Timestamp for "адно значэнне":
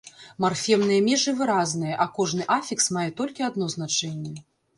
3.51-4.35